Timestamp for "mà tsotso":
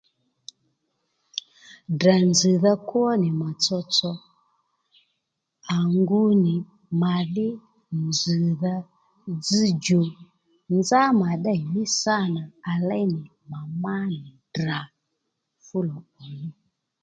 3.41-4.11